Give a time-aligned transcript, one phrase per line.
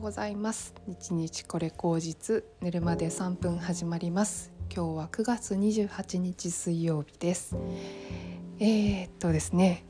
[0.00, 0.72] うございます。
[0.86, 4.50] 日日これ口実寝るまで3分始まります。
[4.74, 7.54] 今日は9月28日水曜日です。
[8.58, 9.84] えー、っとですね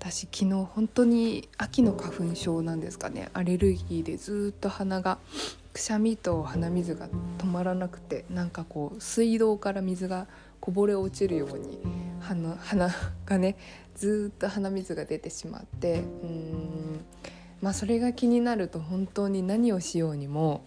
[0.00, 3.28] 私昨日本当に秋の花粉症なんですかね。
[3.34, 5.18] アレルギーでずっと鼻が
[5.72, 10.26] くしゃみと鼻水が止まらなくてなんかこう水道から水が
[10.58, 11.78] こぼれ落ちるように
[12.18, 12.90] 鼻鼻
[13.26, 13.56] がね
[13.94, 17.04] ずっと鼻水が出てしまってうん。
[17.62, 20.62] まあそれが気になると本当に何をしようにも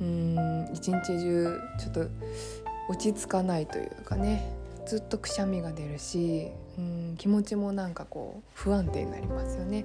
[0.00, 2.06] うん一日中ちょっと
[2.88, 4.50] 落ち着かないというかね
[4.86, 6.48] ずっとくしゃみが出るし
[6.78, 9.84] うん気持ちもなんかこう不安定になりますよね。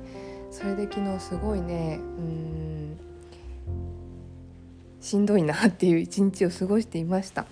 [0.52, 3.00] それで昨日すごいねうん
[5.02, 7.46] しんどいなっていう一日を過ごしていました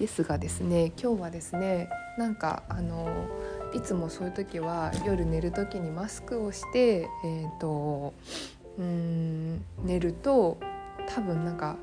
[0.00, 3.28] ですがですね今日はですねなんかあの
[3.74, 8.14] いつもそういう時は夜寝る時にマスクをして、えーと、
[8.78, 10.58] うん寝ると
[11.08, 11.76] 多分なんか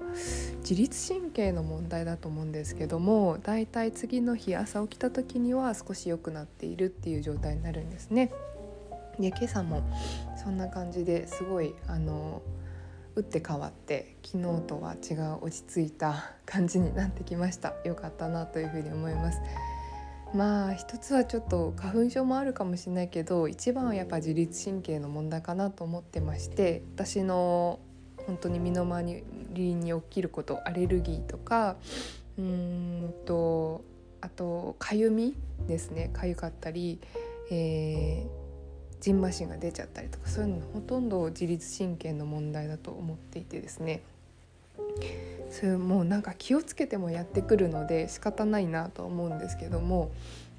[0.59, 8.31] 自律神経の問題だと思うんですけどもだいたい次の日朝起きた時には少し良くなっているっていう状態になるんですね。
[9.19, 9.81] で今朝も
[10.35, 12.41] そんな感じですごいあの
[13.15, 19.39] 打って変わって昨日とは違う落ち着いた感じになってきました良かったなというふうに思います
[20.35, 27.79] まあ一つはちょっと花粉症もあるかもしれないけど一番はやっぱ自律神経の問題かなと思ってまして私の
[28.27, 31.77] 本当に身の回りに起きることアレルギーとか
[32.37, 33.83] うーんと
[34.19, 35.35] あとかゆみ
[35.67, 36.09] ですね。
[36.11, 36.99] かゆかったり、
[37.51, 38.45] えー
[39.05, 44.01] じんましんが出ちゃったりとかそういうのほとんど自律神経の問題だと思っていてですね。
[45.49, 50.11] それもうなんか気をつけてもやってくるので仕方ないなと思うんですけども、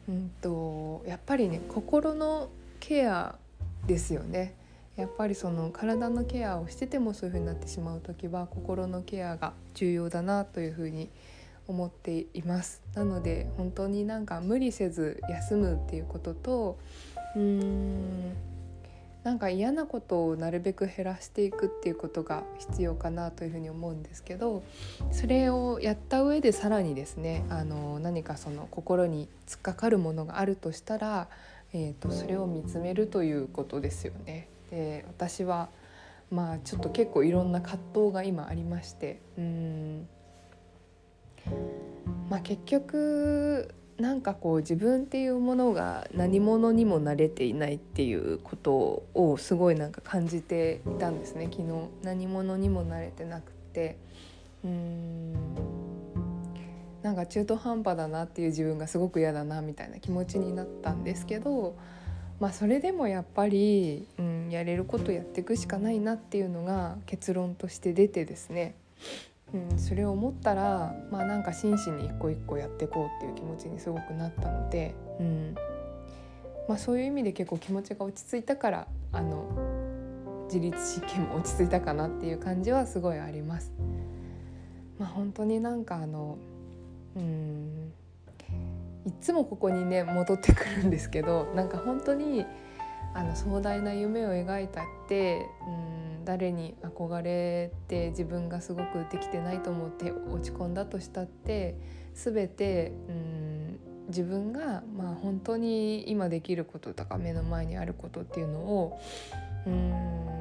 [0.08, 2.48] うんと、やっぱりね心の
[2.80, 3.36] ケア
[3.86, 4.54] ですよね。
[4.96, 11.10] やっぱりその体のケアをしててもそういう風になってしまう時は心のケアが重要だなという風に
[11.68, 16.78] 思っていますなので本当になんか無理せず休むっていうことと
[17.34, 18.32] うーん
[19.26, 24.62] なんか嫌なことをなるべく減らしていくっていうことが必要かなというふうに思うんですけど
[25.10, 31.26] それをやった上でさらにですねあの何かその心に突っかかるものがあるとしたら、
[31.72, 34.46] えーと、それを見つめるということですよね。
[34.70, 35.70] で私は
[36.30, 40.08] まあちょっと結構いろんな葛藤が今ありましてうん
[42.30, 51.48] まあ結局なんかこう自分っていうものが何者にもなれていないっていうことをすごいなんか感じていたんですね。
[51.50, 53.96] 昨日何者にもなれてなくて。
[54.64, 55.76] うーん。
[57.06, 61.76] なんか中途半端だなっていう自分がすごく嫌だなみたいな気持ちになったんですけど
[62.40, 68.74] まあそれでもやっぱり、うん、やれることやっていくしかないなっていうのが結論として出てですね。
[69.54, 75.54] うん、それを思ったらまあなんか真摯に一個一個やっていこうっていう気持ちにすごくなったので、うん。
[76.68, 79.46] まあ、そういう意味で結構気持ちが落ち着いたからあの
[80.46, 83.72] 自律神経も落ち着いたかなっていう感じはすごいあります。
[84.98, 86.38] まあ、本当になんかあの
[87.16, 87.92] うん。
[89.06, 92.44] いつもここにね戻ってくるんですけどなんか本当に
[93.14, 96.15] あの壮大な夢を描いたってうん。
[96.26, 101.76] 誰に憧れて自分がすごくできてないと思って落ち込んだとしたって
[102.14, 103.78] 全てうん
[104.08, 109.00] 自分がまあ本当に今できることとか目の前にあることっていうのを
[109.66, 110.36] うん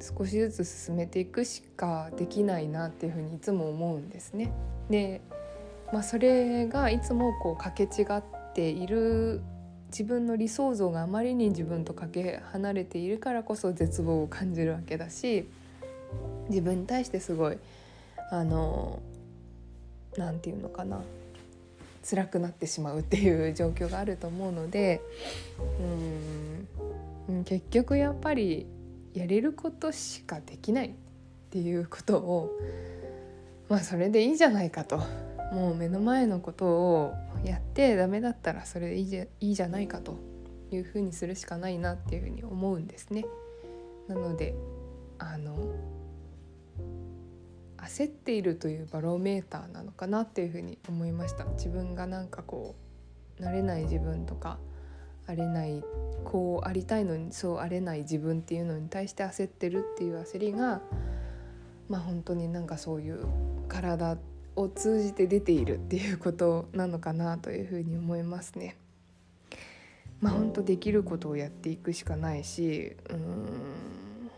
[0.00, 4.50] 少しずつ進めていくしかできないなっていうふうにいつも思うんですね。
[4.88, 5.20] で、
[5.92, 8.22] まあ、それがいつもこうかけ違っ
[8.54, 9.42] ている
[9.90, 15.48] 自分の理想像があまりに自分とかけ離れているからこそ絶望を感じるわけだし
[16.48, 17.58] 自分に対してすごい
[18.30, 19.00] あの
[20.16, 21.00] 何て言うのかな
[22.08, 25.00] 辛くなってしまうっていう状況があると思うので
[27.28, 28.66] うん結局やっぱり
[29.14, 30.92] やれることしかできないっ
[31.50, 32.50] ていうことを
[33.68, 35.02] まあそれでいいじゃないかと
[35.52, 37.14] もう目の前のことを
[37.44, 40.16] やってダメだったらそれでいいじゃいいじゃないかと
[40.70, 43.24] いうふうにするしかないなっていうふうに思うんですね。
[44.08, 44.54] なので
[45.18, 45.56] あの
[47.76, 52.74] 焦っているというバロメーターなのかなっていうふうに思いました自分がなんかこ
[53.38, 54.58] う慣れない自分とか
[55.26, 55.82] あれない
[56.24, 60.82] こうありたいのにそうあれない自分っていうのに対して焦ってるっていう焦りが
[61.88, 63.26] まあ本当になんかそういう
[63.68, 64.18] 体
[64.60, 68.76] を通じて出ているっていうことなのかなというふうに思いますね。
[70.20, 74.30] まあ本当できることをやっていくしかないしうん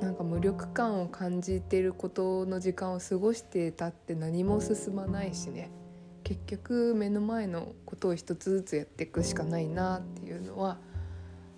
[0.00, 5.70] なんか無力感を感じてることの時間を過ごしてたって何も進まないしね
[6.24, 10.78] 結局目の前のことを一つずつやっていくしかないなっていうのは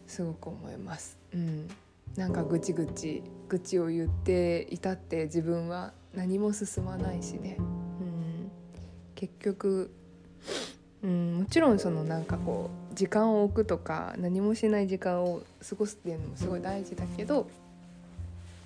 [0.06, 1.19] すごく思います。
[1.32, 1.69] うん、
[2.17, 7.56] なんかぐちぐち愚痴を言っていたって自分は何も進まないしね、
[9.20, 9.90] 結局、
[11.02, 17.46] うん、もちろんそのなんかこう時間を置くとか何もしない時間を過ごすっていうのもすごい大事だけど、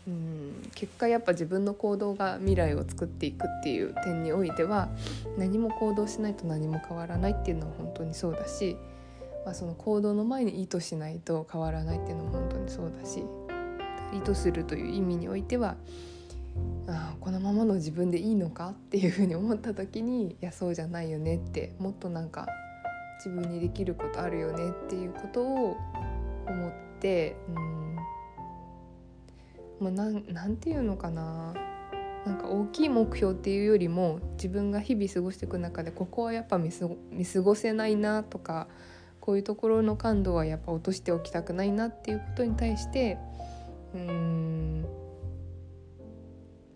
[0.06, 4.90] うん、結果やっぱ自分の行動が未来を作っていくっていう点においては
[5.36, 8.76] 何も行動しないと何も変わらないっていうのは本当にそうだし、
[9.44, 13.24] まあ、その行動の前に意図しないと変わらないっていうのも本当にそうだし
[14.12, 15.74] 意図するという意味においては
[16.86, 22.46] あこのままの自分でいいのかっていうふうに思った時にいやそうじゃないよねってもっとなんか
[23.18, 25.76] 自分にできることあるよねっていうことを
[26.46, 27.84] 思ってうん。
[29.80, 31.54] もうなんなんていうのかな。
[32.24, 38.66] なんか大きい目標っていうよりも自分が日々過ごしていく中でここはやっぱ見過ごせないなとか
[39.20, 43.18] こういうところの感度はやっぱ落としておきたくないなっていうことに対して
[43.92, 44.86] うーん。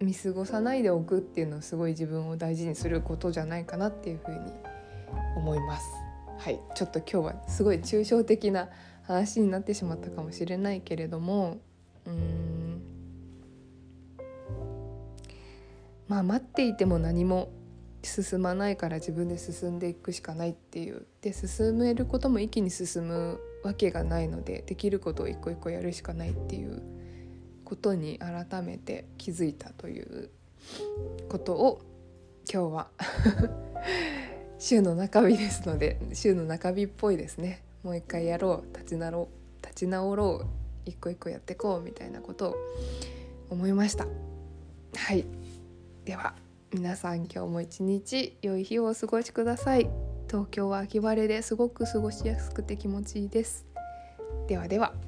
[0.00, 4.52] 見過ごさないでおくっていうのはすごい自分を大事にすることじゃないかなっていうふうに
[5.36, 5.86] 思います。
[6.38, 6.60] はい。
[6.74, 8.68] ちょっと今日はすごい抽象的な
[9.02, 11.58] 話になってしまったかもしれないけれども
[12.06, 12.82] うん。
[16.06, 17.50] まあ待っていても何も
[18.02, 21.06] 進まないから自分で進んでいくしかないっていう。
[21.22, 26.97] で進めることも一気に進むわけがないのでできることを一個一個やるしかないっていう。
[27.68, 30.30] ことに改めて気づいたという
[31.28, 31.82] ことを
[32.50, 32.88] 今日は
[34.58, 37.62] 週の中日ですので週の中日っぽいですね。
[37.82, 39.28] もう一回やろう立ち直ろ
[39.60, 40.46] う立ち直ろう
[40.86, 42.56] 一個一個やっていこうみたいなことを
[43.50, 44.06] 思いました。
[44.96, 45.26] はい。
[46.06, 46.34] では
[46.72, 49.90] 皆さん今日も一日良い日をお過ごしください。
[50.26, 53.66] 東京は秋晴れですごく過ごしやすくて気持ちいいです。
[54.46, 55.07] ではでは。